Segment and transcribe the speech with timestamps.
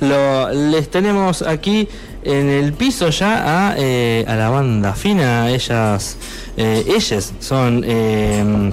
[0.00, 1.88] Lo, les tenemos aquí
[2.22, 5.50] en el piso ya a, eh, a la banda fina.
[5.50, 6.16] Ellas,
[6.56, 8.72] eh, ellas son eh,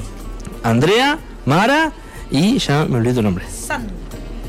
[0.64, 1.92] Andrea, Mara
[2.32, 3.46] y ya me olvidé tu nombre.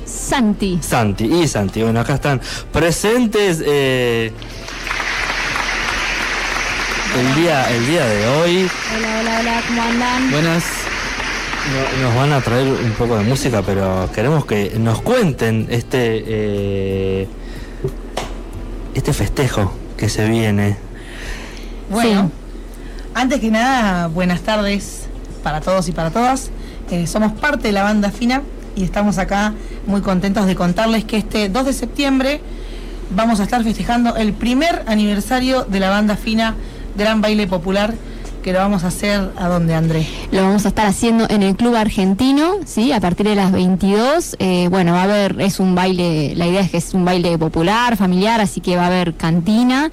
[0.04, 0.78] Santi.
[0.82, 1.82] Santi y Santi.
[1.82, 2.40] Bueno, acá están
[2.72, 4.32] presentes eh,
[7.18, 8.70] el día el día de hoy.
[8.96, 10.30] Hola, hola, hola, ¿cómo andan?
[10.30, 10.77] Buenas.
[12.02, 17.28] Nos van a traer un poco de música, pero queremos que nos cuenten este eh,
[18.94, 20.76] este festejo que se viene.
[21.90, 22.30] Bueno,
[23.14, 25.08] antes que nada, buenas tardes
[25.42, 26.50] para todos y para todas.
[26.90, 28.42] Eh, somos parte de la banda fina
[28.74, 29.52] y estamos acá
[29.86, 32.40] muy contentos de contarles que este 2 de septiembre
[33.10, 36.54] vamos a estar festejando el primer aniversario de la banda fina
[36.96, 37.94] Gran Baile Popular
[38.42, 40.06] que lo vamos a hacer a donde André.
[40.30, 42.92] Lo vamos a estar haciendo en el Club Argentino, ¿sí?
[42.92, 44.36] A partir de las 22.
[44.38, 47.36] Eh, bueno, va a haber, es un baile, la idea es que es un baile
[47.38, 49.90] popular, familiar, así que va a haber cantina.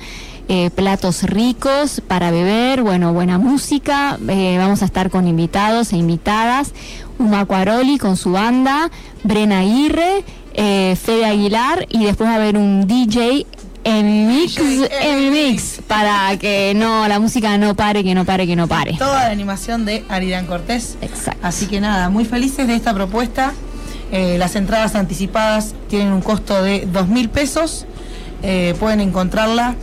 [0.47, 5.97] eh, platos ricos para beber, bueno, buena música, eh, vamos a estar con invitados e
[5.97, 6.71] invitadas,
[7.17, 8.91] Uma Quaroli con su banda,
[9.23, 13.47] Brena Aguirre, eh, Fede Aguilar y después va a haber un DJ
[13.85, 18.55] en mix, en mix, para que no, la música no pare, que no pare, que
[18.55, 18.95] no pare.
[18.97, 20.97] Toda la animación de Aridan Cortés.
[21.01, 21.39] Exacto.
[21.45, 23.53] Así que nada, muy felices de esta propuesta.
[24.11, 27.85] Eh, las entradas anticipadas tienen un costo de dos mil pesos.
[28.41, 29.75] Eh, pueden encontrarla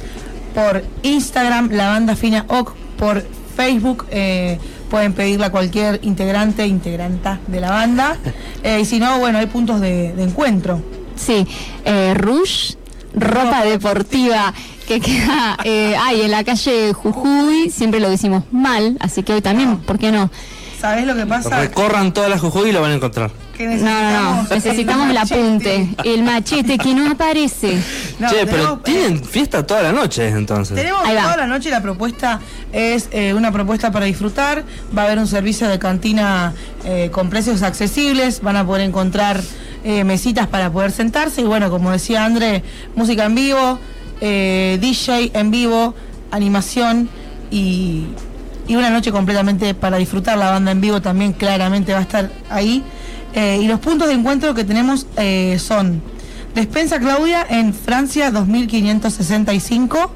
[0.52, 3.24] por Instagram, la banda fina OC, por
[3.56, 4.06] Facebook.
[4.10, 4.58] eh,
[4.90, 8.16] pueden pedirla a cualquier integrante, integranta de la banda.
[8.80, 10.82] Y si no, bueno, hay puntos de, de encuentro.
[11.16, 11.46] Sí,
[12.14, 12.74] Rush,
[13.14, 14.52] ropa deportiva
[14.86, 19.42] que queda eh, ahí en la calle Jujuy, siempre lo decimos mal, así que hoy
[19.42, 20.30] también, ¿por qué no?
[20.80, 21.60] ¿Sabes lo que pasa?
[21.60, 23.30] Recorran todas las Jujuy y lo van a encontrar.
[23.56, 27.80] Que No, no, no, necesitamos el apunte, el machete que no aparece.
[28.18, 30.76] No, che, pero tenemos, eh, tienen fiesta toda la noche entonces.
[30.76, 31.22] Tenemos Ahí va.
[31.22, 32.40] toda la noche la propuesta
[32.72, 34.64] es eh, una propuesta para disfrutar.
[34.96, 36.52] Va a haber un servicio de cantina
[36.84, 38.40] eh, con precios accesibles.
[38.40, 39.40] Van a poder encontrar
[39.84, 41.40] eh, mesitas para poder sentarse.
[41.40, 42.62] Y bueno, como decía André,
[42.94, 43.78] música en vivo,
[44.20, 45.94] eh, DJ en vivo,
[46.30, 47.08] animación
[47.50, 48.06] y,
[48.68, 50.38] y una noche completamente para disfrutar.
[50.38, 52.82] La banda en vivo también claramente va a estar ahí.
[53.34, 55.06] Eh, y los puntos de encuentro que tenemos
[55.58, 56.02] son
[56.54, 60.10] Despensa Claudia en Francia 2565,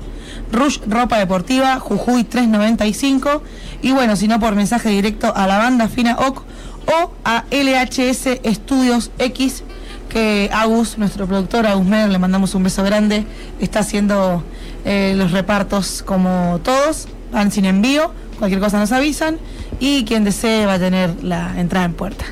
[0.52, 3.42] Rush Ropa Deportiva, Jujuy 395
[3.80, 6.45] y bueno, si no por mensaje directo a la banda Fina OC
[6.86, 9.62] o a LHS Estudios X
[10.08, 13.24] que Agus, nuestro productor Agus Mer, le mandamos un beso grande,
[13.60, 14.42] está haciendo
[14.84, 19.38] eh, los repartos como todos, van sin envío, cualquier cosa nos avisan
[19.80, 22.24] y quien desee va a tener la entrada en puerta.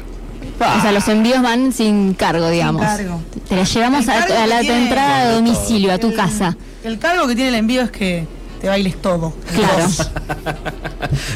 [0.60, 2.80] O sea, los envíos van sin cargo, digamos.
[2.82, 3.20] cargo.
[3.48, 6.56] Te la llevamos a, cargo a la tu entrada a domicilio, a tu El- casa.
[6.84, 8.26] El cargo que tiene el envío es que
[8.64, 9.34] te bailes todo.
[9.54, 9.86] Claro.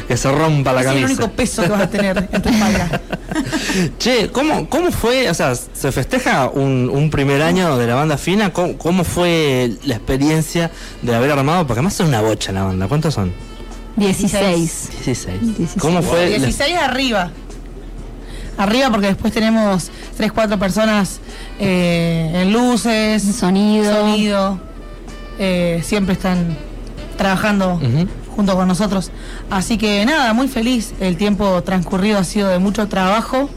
[0.07, 1.05] Que se rompa la es el camisa.
[1.13, 3.01] único peso que vas a tener en tu espalda.
[3.99, 5.29] Che, ¿cómo, ¿cómo fue?
[5.29, 8.51] O sea, se festeja un, un primer año de la banda fina.
[8.51, 10.71] ¿Cómo, cómo fue la experiencia
[11.03, 11.67] de haber armado?
[11.67, 12.87] Porque además son una bocha la banda.
[12.87, 13.31] ¿Cuántos son?
[13.97, 14.89] 16.
[15.05, 15.39] 16.
[15.57, 15.69] 16.
[15.79, 16.31] ¿Cómo fue?
[16.31, 17.29] la- 16 arriba.
[18.57, 21.19] Arriba porque después tenemos 3, 4 personas
[21.59, 23.93] eh, en luces, Sonido.
[23.93, 24.59] sonido.
[25.37, 26.57] eh, siempre están
[27.19, 28.07] trabajando Ujú.
[28.35, 29.11] junto con nosotros.
[29.51, 30.93] Así que nada, muy feliz.
[30.99, 33.49] El tiempo transcurrido ha sido de mucho trabajo.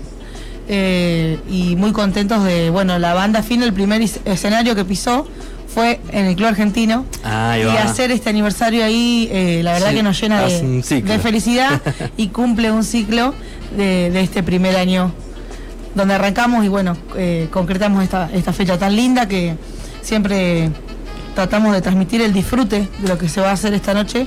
[0.68, 5.26] eh, y muy contentos de, bueno, la banda fin, el primer escenario que pisó
[5.74, 7.04] fue en el Club Argentino.
[7.24, 11.80] Y hacer este aniversario ahí, eh, la verdad Sí, que nos llena de, felicidad
[12.16, 13.34] y cumple un ciclo
[13.76, 15.12] de, de este primer año
[15.94, 19.56] donde arrancamos y bueno, eh, concretamos esta, esta fecha tan linda que
[20.00, 20.70] siempre
[21.34, 24.26] tratamos de transmitir el disfrute de lo que se va a hacer esta noche,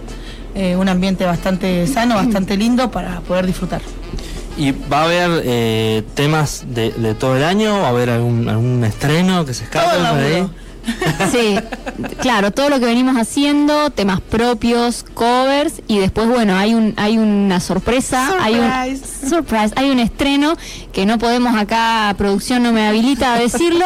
[0.56, 3.82] eh, un ambiente bastante sano, bastante lindo para poder disfrutar.
[4.58, 7.80] ¿Y va a haber eh, temas de, de todo el año?
[7.82, 10.48] ¿Va a haber algún, algún estreno que se escape por ahí?
[11.32, 11.56] Sí,
[12.22, 17.18] claro, todo lo que venimos haciendo, temas propios, covers y después bueno, hay un hay
[17.18, 19.28] una sorpresa, hay un Surprise.
[19.28, 20.56] surprise, hay un estreno
[20.94, 23.84] que no podemos acá producción no me habilita a decirlo.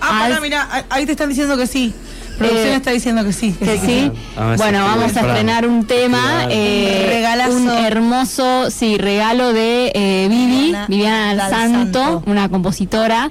[0.00, 1.92] Ah, mirá, ahí- ahí te están diciendo que sí.
[2.38, 3.52] Producción Eh, está diciendo que sí.
[3.52, 3.86] que sí.
[3.86, 4.12] sí.
[4.56, 7.56] Bueno, vamos a estrenar un tema, eh, Un regalazo.
[7.56, 12.22] un hermoso, sí, regalo de eh, Vivi, Viviana Viviana Santo, Santo.
[12.30, 13.30] una compositora,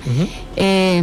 [0.55, 1.01] eh,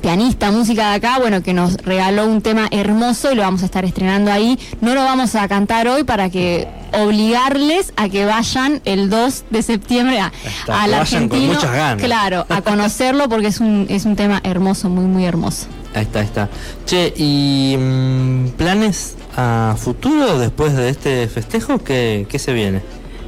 [0.00, 3.66] pianista, música de acá, bueno, que nos regaló un tema hermoso y lo vamos a
[3.66, 4.58] estar estrenando ahí.
[4.80, 9.62] No lo vamos a cantar hoy para que obligarles a que vayan el 2 de
[9.62, 11.54] septiembre a, Está, al vayan con argentino.
[11.54, 12.04] muchas ganas.
[12.04, 15.66] Claro, a conocerlo porque es un, es un tema hermoso, muy, muy hermoso.
[15.94, 16.48] Ahí está, ahí está.
[16.86, 21.78] Che, ¿y mm, planes a futuro después de este festejo?
[21.78, 22.82] ¿Qué, qué se viene?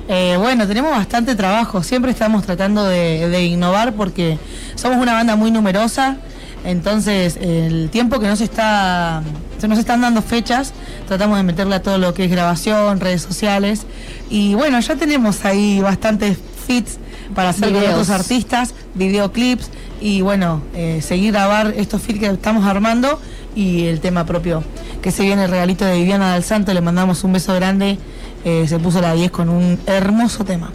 [0.08, 1.82] Eh, bueno, tenemos bastante trabajo.
[1.82, 4.38] Siempre estamos tratando de, de innovar porque
[4.74, 6.16] somos una banda muy numerosa.
[6.64, 9.22] Entonces, el tiempo que nos está,
[9.58, 10.72] se nos están dando fechas,
[11.08, 13.86] tratamos de meterle a todo lo que es grabación, redes sociales.
[14.28, 16.98] Y bueno, ya tenemos ahí bastantes fits
[17.34, 17.92] para hacer con Videos.
[17.92, 19.70] otros artistas, videoclips
[20.00, 23.20] y bueno, eh, seguir grabar estos fits que estamos armando
[23.54, 24.62] y el tema propio
[25.02, 26.72] que se viene el regalito de Viviana del Santo.
[26.74, 27.98] Le mandamos un beso grande.
[28.42, 30.72] Eh, se puso la 10 con un hermoso tema.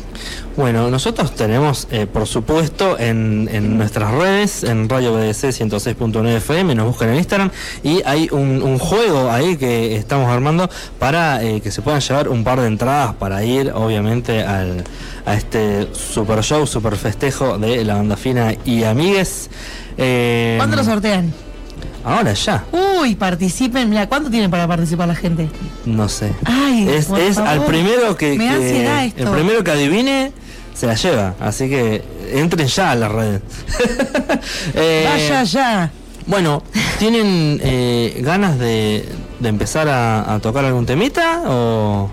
[0.56, 6.76] Bueno, nosotros tenemos, eh, por supuesto, en, en nuestras redes, en Radio BDC 106.9 FM,
[6.76, 7.50] nos buscan en Instagram
[7.84, 10.70] y hay un, un juego ahí que estamos armando
[11.00, 14.84] para eh, que se puedan llevar un par de entradas para ir, obviamente, al,
[15.26, 19.50] a este super show, super festejo de la banda fina y amigues.
[19.98, 21.34] ¿Cuándo lo sortean?
[22.06, 23.90] Ahora ya, Uy, participen.
[23.90, 25.50] Mira, ¿cuánto tienen para participar la gente?
[25.86, 26.32] no sé.
[26.46, 29.24] Ay, es por es al primero que, Me da que- ansiedad esto.
[29.24, 30.32] el primero que adivine
[30.76, 32.04] se la lleva así que
[32.34, 33.42] entren ya a las redes
[34.74, 35.92] Eh, Vaya ya.
[36.28, 36.64] bueno
[37.00, 39.08] tienen eh, ganas de,
[39.40, 42.10] de empezar a, a tocar algún temita o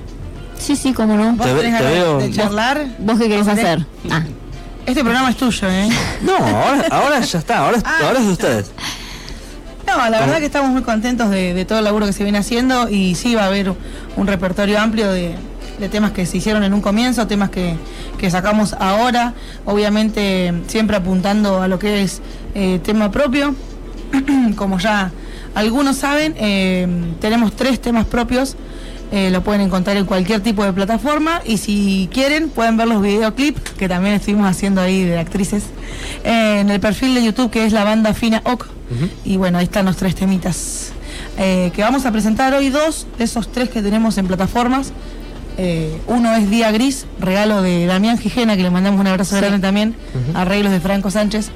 [0.58, 1.32] Sí, sí, cómo no.
[1.32, 2.86] ¿Vos Te ve- tenés te ganas veo- de vos- charlar?
[3.00, 3.84] ¿Vos qué querés hacer?
[4.10, 4.22] Ah,
[4.86, 5.88] Este programa es tuyo, ¿eh?
[6.22, 7.98] no ahora, ahora ya está ahora, es- Ah.
[8.06, 8.70] ahora es de ustedes
[9.96, 12.38] No, la verdad que estamos muy contentos de, de todo el laburo que se viene
[12.38, 13.74] haciendo y sí va a haber
[14.16, 15.34] un repertorio amplio de,
[15.78, 17.74] de temas que se hicieron en un comienzo, temas que,
[18.16, 19.34] que sacamos ahora,
[19.66, 22.22] obviamente siempre apuntando a lo que es
[22.54, 23.54] eh, tema propio.
[24.56, 25.10] Como ya
[25.54, 26.86] algunos saben, eh,
[27.20, 28.56] tenemos tres temas propios,
[29.12, 33.02] eh, lo pueden encontrar en cualquier tipo de plataforma y si quieren pueden ver los
[33.02, 35.64] videoclips que también estuvimos haciendo ahí de actrices
[36.24, 38.68] eh, en el perfil de YouTube que es la banda Fina Oc.
[39.24, 40.92] Y bueno, ahí están los tres temitas.
[41.38, 44.92] eh, que vamos a presentar hoy dos de esos tres que tenemos en plataformas.
[46.06, 49.94] Uno es Día Gris, regalo de Damián Gijena, que le mandamos un abrazo grande también,
[50.34, 51.50] arreglos de Franco Sánchez.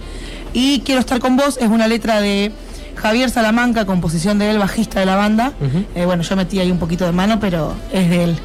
[0.52, 2.52] Y Quiero estar con vos, es una letra de
[2.96, 5.52] Javier Salamanca, composición de él, bajista de la banda.
[5.94, 8.37] Eh, bueno, yo metí ahí un poquito de mano, pero es de él.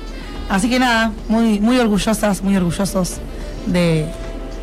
[0.50, 3.16] Así que nada, muy, muy orgullosas, muy orgullosos
[3.66, 4.06] de,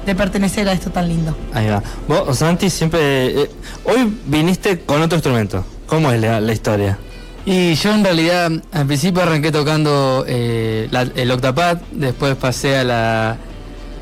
[0.06, 1.34] de pertenecer a esto tan lindo.
[1.54, 3.50] ahí va vos Santi siempre eh,
[3.84, 6.98] hoy viniste con otro instrumento ¿cómo es la, la historia?
[7.46, 12.84] Y yo en realidad al principio arranqué tocando eh, la- el octapad, después pasé a
[12.84, 13.36] la,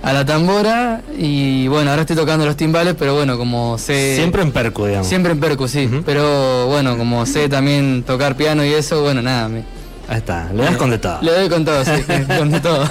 [0.07, 4.15] a la tambora y bueno, ahora estoy tocando los timbales, pero bueno, como sé...
[4.15, 5.91] siempre en percu digamos Siempre en percu, sí.
[6.07, 9.65] Pero bueno, como sé también tocar piano y eso, bueno, nada, me,
[10.09, 11.91] ahí está le das con de todo le doy con todo, sí,
[12.39, 12.87] con de todo.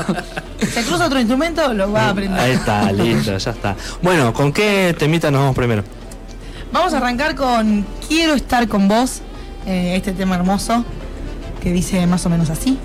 [0.59, 2.37] Se cruza otro instrumento, lo va a aprender.
[2.37, 3.77] Ahí está, listo, ya está.
[4.01, 5.85] Bueno, ¿con qué temita nos vamos primero?
[6.73, 9.21] Vamos a arrancar con Quiero estar con vos,
[9.65, 10.83] eh, este tema hermoso
[11.63, 12.77] que dice más o menos así.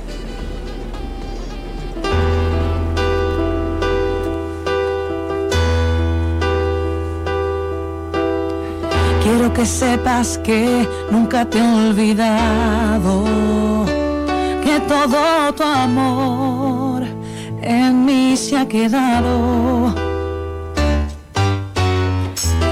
[9.30, 13.24] Quiero que sepas que nunca te he olvidado,
[14.60, 17.04] que todo tu amor
[17.62, 19.94] en mí se ha quedado.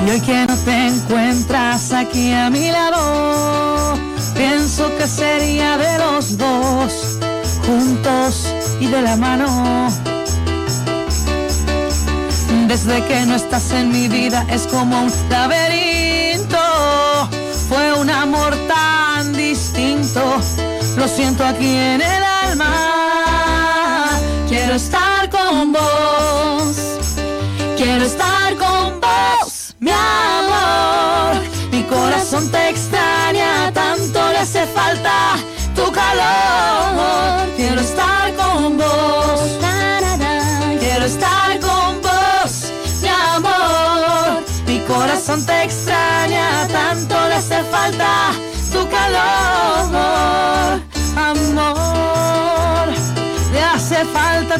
[0.04, 3.94] Y hoy que no te encuentras aquí a mi lado,
[4.34, 7.18] pienso que sería de los dos,
[7.64, 9.92] juntos y de la mano.
[12.66, 16.17] Desde que no estás en mi vida es como un laberinto,
[17.68, 20.22] fue un amor tan distinto,
[20.96, 24.08] lo siento aquí en el alma.
[24.48, 26.76] Quiero estar con vos.
[27.76, 31.42] Quiero estar con vos, mi amor.
[31.70, 35.36] Mi corazón te extraña, tanto le hace falta
[35.76, 37.46] tu calor.
[37.56, 39.40] Quiero estar con vos.
[40.80, 42.72] Quiero estar con vos,
[43.02, 44.42] mi amor.
[44.66, 45.97] Mi corazón te extraña,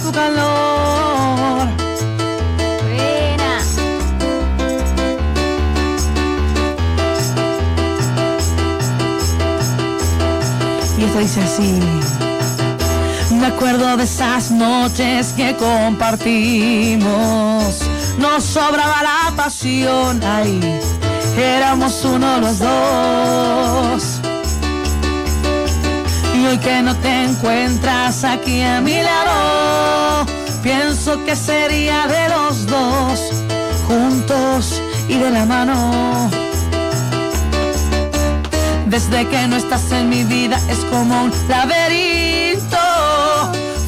[0.03, 1.69] tu calor.
[2.83, 3.63] buena.
[10.99, 11.81] Y esto dice así.
[13.31, 17.03] Me acuerdo de esas noches que compartimos.
[18.19, 20.61] Nos sobraba la pasión ahí.
[21.37, 24.18] Éramos uno los dos.
[26.39, 30.25] Y hoy que no te encuentras aquí a mi lado,
[30.63, 33.19] pienso que sería de los dos,
[33.89, 36.31] juntos y de la mano.
[38.87, 42.79] Desde que no estás en mi vida es como un laberinto.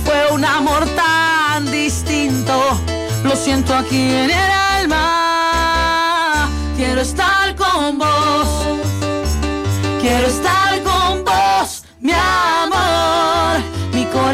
[0.05, 2.81] Fue un amor tan distinto.
[3.23, 6.49] Lo siento aquí en el alma.
[6.77, 8.90] Quiero estar con vos.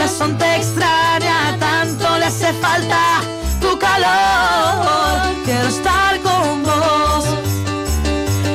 [0.07, 3.21] Corazón te extraña, tanto le hace falta
[3.61, 5.35] tu calor.
[5.45, 7.25] Quiero estar con vos.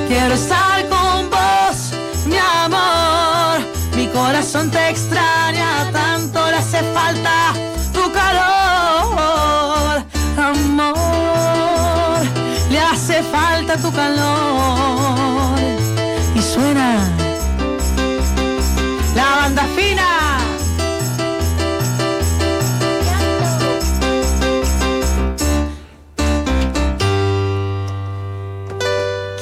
[0.07, 1.91] Quiero estar con vos,
[2.25, 3.59] mi amor.
[3.97, 7.51] Mi corazón te extraña, tanto le hace falta
[7.91, 10.05] tu calor.
[10.37, 12.21] Amor,
[12.69, 15.20] le hace falta tu calor.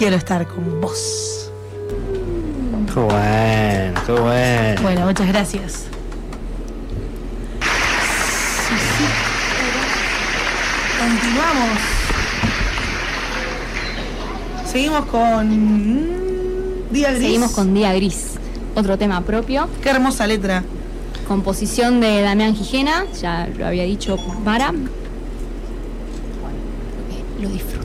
[0.10, 1.52] Quiero estar con vos.
[2.92, 4.82] Qué bueno, qué bueno.
[4.82, 5.86] Bueno, muchas gracias.
[7.62, 9.06] Sí, sí.
[11.00, 11.78] Continuamos.
[14.66, 17.22] Seguimos con mm, Día Gris.
[17.22, 18.32] Seguimos con Día Gris,
[18.74, 19.70] otro tema propio.
[19.84, 20.64] Qué hermosa letra.
[21.28, 24.72] Composición de Damián Gijena, ya lo había dicho Mara.
[24.72, 24.88] Bueno,
[27.44, 27.79] lo disfruten.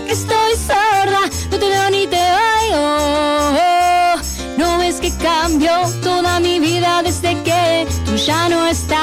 [0.00, 1.20] Que estoy sorda?
[1.50, 2.20] No te veo ni te
[2.60, 4.22] oigo.
[4.56, 8.98] No es que cambió toda mi vida desde que tú ya no estás.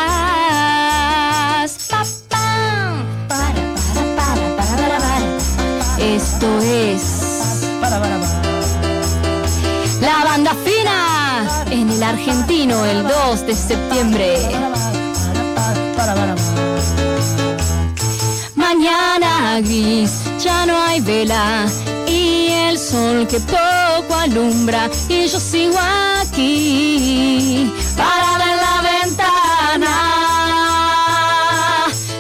[5.97, 7.01] Esto es
[10.01, 14.37] la banda fina en el argentino el 2 de septiembre.
[18.85, 21.65] Mañana gris, ya no hay vela
[22.07, 25.75] y el sol que poco alumbra y yo sigo
[26.21, 29.95] aquí parada en la ventana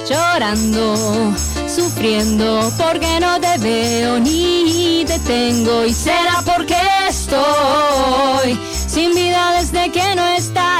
[0.09, 1.35] llorando,
[1.67, 9.91] sufriendo porque no te veo ni te tengo y será porque estoy sin vida desde
[9.91, 10.74] que no estás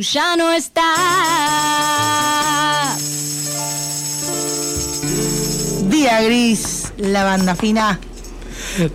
[0.00, 0.86] tú ya no estás.
[5.90, 8.00] Día gris, la banda fina.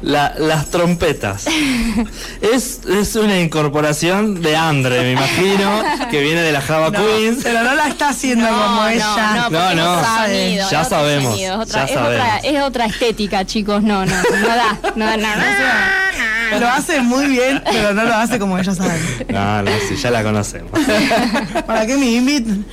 [0.01, 1.45] La- las trompetas.
[2.41, 7.39] es, es una incorporación de Andre, me imagino, que viene de la Java No, Queens.
[7.43, 9.47] pero no la está haciendo como ella.
[9.51, 10.01] No, no.
[10.03, 10.39] Sabe.
[10.45, 12.39] sonido, Ya sabemos, sonido, es otra, ya es otra- sabemos.
[12.43, 13.83] es otra estética, chicos.
[13.83, 14.79] No, no, no da.
[14.95, 16.04] No, da, no, no.
[16.59, 19.01] Lo hace muy bien, pero no lo hace como ellos saben.
[19.29, 20.71] No, no, sí, ya la conocemos.
[21.67, 22.65] ¿Para qué me invitan?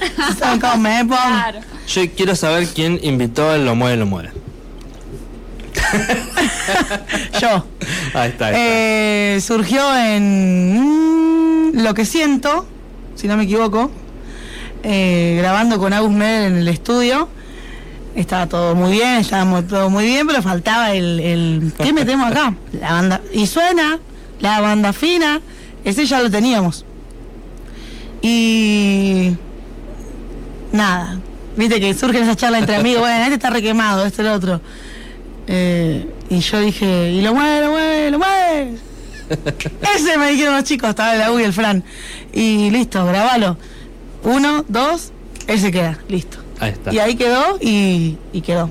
[1.33, 1.61] Claro.
[1.87, 4.31] Yo quiero saber quién invitó el Lo Mueve, Lo Mueve.
[7.41, 7.67] Yo.
[8.15, 8.47] Ahí está.
[8.47, 8.53] ahí está.
[8.55, 12.67] Eh, surgió en mm, Lo que siento,
[13.15, 13.91] si no me equivoco,
[14.83, 17.29] eh, grabando con Agus Meder en el estudio.
[18.15, 22.55] Estaba todo muy bien, estábamos todo muy bien, pero faltaba el, el ¿qué metemos acá?
[22.79, 23.99] La banda y suena
[24.41, 25.41] la banda fina,
[25.85, 26.85] ese ya lo teníamos.
[28.21, 29.35] Y
[30.73, 31.19] nada,
[31.57, 34.61] viste que surge esa charla entre amigos, bueno, este está requemado, este el otro.
[35.47, 38.77] Eh, y yo dije, y lo mueve, lo mueve, lo mueve.
[39.97, 41.83] Ese me dijeron los chicos, estaba el Agu y el Fran.
[42.33, 43.57] Y listo, grabalo.
[44.25, 45.13] Uno, dos,
[45.47, 46.42] ese queda, listo.
[46.63, 46.95] Ahí está.
[46.95, 48.71] Y ahí quedó y, y quedó.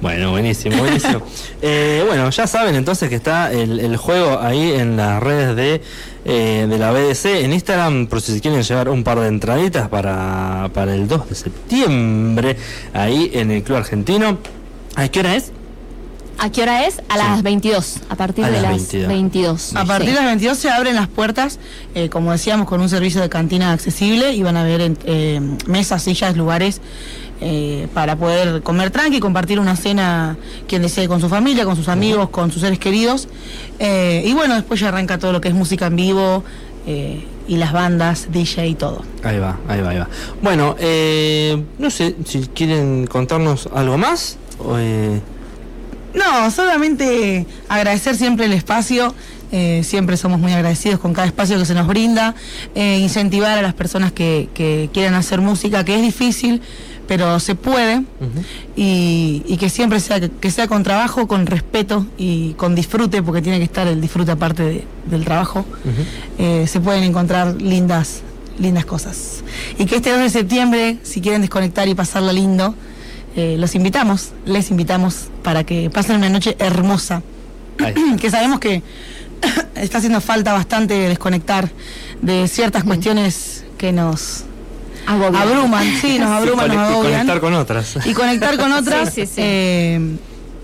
[0.00, 1.22] Bueno, buenísimo, buenísimo.
[1.66, 5.80] Eh, bueno, ya saben entonces que está el, el juego ahí en las redes de,
[6.26, 10.68] eh, de la BDC, en Instagram, por si quieren llevar un par de entraditas para,
[10.74, 12.56] para el 2 de septiembre,
[12.92, 14.36] ahí en el Club Argentino.
[14.96, 15.52] ¿A qué hora es?
[16.38, 17.00] ¿A qué hora es?
[17.08, 18.00] A las 22.
[18.08, 19.08] A partir A de las las 22.
[19.08, 19.76] 22.
[19.76, 20.14] A partir sí.
[20.14, 21.58] de las 22 se abren las puertas,
[21.94, 26.02] eh, como decíamos, con un servicio de cantina accesible y van a haber eh, mesas,
[26.02, 26.80] sillas, lugares
[27.40, 30.36] eh, para poder comer tranqui, compartir una cena
[30.68, 33.28] quien desee con su familia, con sus amigos, con sus seres queridos.
[33.78, 36.44] Eh, y bueno, después ya arranca todo lo que es música en vivo
[36.86, 39.02] eh, y las bandas, DJ y todo.
[39.22, 40.08] Ahí va, ahí va, ahí va.
[40.42, 44.38] Bueno, eh, no sé si quieren contarnos algo más.
[44.58, 45.20] o, eh,
[46.14, 49.14] No, solamente agradecer siempre el espacio.
[49.52, 52.34] eh, siempre somos muy agradecidos con cada espacio que se nos brinda.
[52.74, 56.60] eh, incentivar a las personas que, que quieran hacer música, que es difícil,
[57.06, 58.02] pero se puede.
[58.76, 63.42] Y, y que siempre sea, que sea con trabajo, con respeto y con disfrute, porque
[63.42, 65.64] tiene que estar el disfrute aparte de- del trabajo.
[66.38, 68.22] Eh, se pueden encontrar lindas,
[68.58, 69.44] lindas cosas.
[69.78, 72.74] Y que este 2 de septiembre, si quieren desconectar y pasarla lindo,
[73.36, 77.22] los invitamos, les invitamos para que pasen una noche hermosa.
[78.20, 78.82] Que sabemos que
[79.76, 81.70] está haciendo falta bastante desconectar
[82.22, 84.44] de ciertas cuestiones que nos
[85.06, 87.12] abruman, sí, nos abruman, Sí, nos agobian.
[87.12, 87.98] conectar con otras.
[88.06, 89.12] Y conectar con otras.
[89.12, 89.32] Sí, sí, sí.
[89.44, 90.16] eh,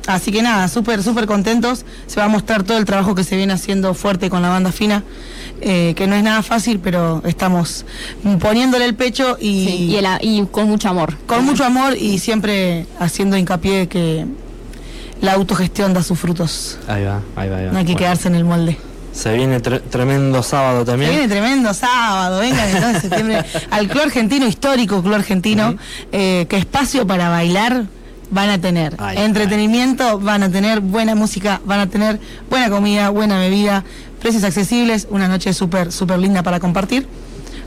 [0.06, 1.84] así que nada, súper, súper contentos.
[2.06, 4.72] Se va a mostrar todo el trabajo que se viene haciendo fuerte con la banda
[4.72, 5.04] fina,
[5.60, 7.84] eh, que no es nada fácil, pero estamos
[8.40, 11.16] poniéndole el pecho y, Sí, y, el y con mucho amor.
[11.26, 14.24] con mucho amor y siempre haciendo hincapié que
[15.20, 16.78] la autogestión da sus frutos.
[16.88, 17.72] Ahí va, ahí va, ahí va.
[17.72, 18.78] No hay que Bueno, quedarse en el molde.
[19.12, 21.10] Se viene tre- tremendo sábado Se también.
[21.10, 25.74] viene tremendo sábado, vengan 2 de septiembre al Club Argentino, histórico Club Argentino,
[26.12, 27.86] eh, que espacio para bailar
[28.30, 33.08] van a tener, Ay, entretenimiento van a tener, buena música, van a tener buena comida,
[33.10, 33.82] buena bebida,
[34.22, 37.08] precios accesibles, una noche súper, súper linda para compartir.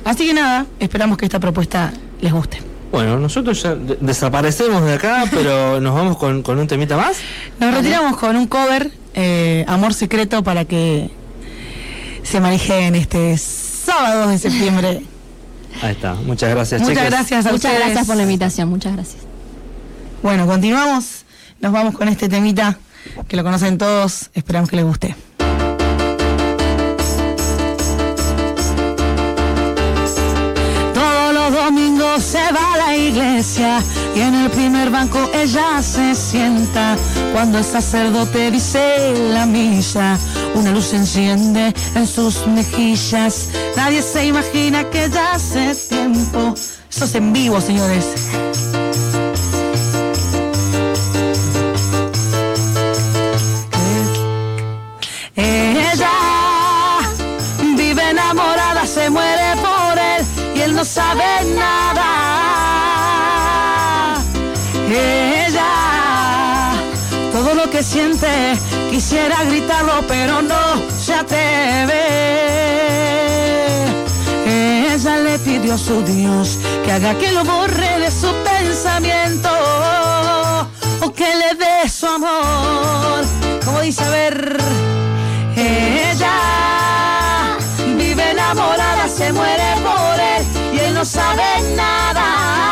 [0.06, 2.60] Así que nada, esperamos que esta propuesta les guste.
[2.94, 7.18] Bueno, nosotros ya de- desaparecemos de acá, pero nos vamos con, con un temita más.
[7.60, 11.10] Nos retiramos con un cover, eh, Amor Secreto, para que
[12.24, 15.02] se maneje en este sábado de septiembre.
[15.82, 16.14] Ahí está.
[16.14, 17.10] Muchas gracias, Muchas chicas.
[17.12, 17.80] gracias a Muchas ustedes.
[17.88, 18.70] gracias por la invitación.
[18.70, 19.24] Muchas gracias.
[20.22, 21.26] Bueno, continuamos.
[21.60, 22.78] Nos vamos con este temita
[23.28, 24.30] que lo conocen todos.
[24.36, 25.16] Esperamos que les guste.
[33.15, 36.95] Y en el primer banco ella se sienta.
[37.32, 40.17] Cuando el sacerdote dice la misa,
[40.56, 43.49] una luz se enciende en sus mejillas.
[43.76, 46.56] Nadie se imagina que ya hace tiempo.
[46.89, 48.06] Eso es en vivo, señores.
[55.36, 56.10] Ella
[57.78, 61.23] vive enamorada, se muere por él y él no sabe
[67.84, 68.58] siente,
[68.89, 72.63] quisiera gritarlo, pero no se atreve.
[74.93, 79.50] Ella le pidió a su Dios que haga que lo borre de su pensamiento
[81.02, 83.26] o que le dé su amor.
[83.65, 84.58] Como dice, a ver,
[85.58, 87.58] ella
[87.98, 91.43] vive enamorada, se muere por él y él no sabe
[91.76, 92.62] nada.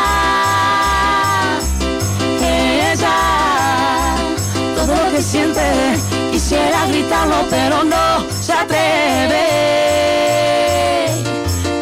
[6.52, 9.46] Quisiera gritarlo, pero no se atreve.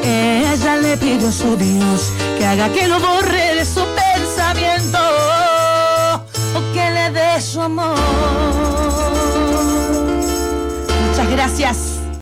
[0.03, 4.99] Ella le pidió a su Dios que haga que lo borre de su pensamiento
[6.55, 7.97] o que le dé su amor.
[11.07, 11.98] Muchas Gracias.